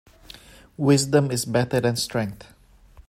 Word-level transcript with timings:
Wisdom 0.77 1.29
is 1.29 1.45
better 1.45 1.79
than 1.79 1.95
strength. 1.95 2.47